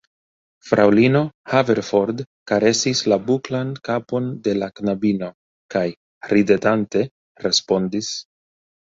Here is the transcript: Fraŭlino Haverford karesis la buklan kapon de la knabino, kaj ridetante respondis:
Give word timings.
Fraŭlino 0.67 1.19
Haverford 1.49 2.23
karesis 2.51 3.01
la 3.13 3.19
buklan 3.27 3.73
kapon 3.89 4.31
de 4.47 4.55
la 4.63 4.71
knabino, 4.79 5.29
kaj 5.77 5.85
ridetante 6.33 7.05
respondis: 7.45 8.09